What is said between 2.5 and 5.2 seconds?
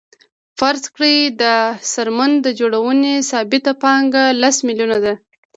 جوړونې ثابته پانګه لس میلیونه ده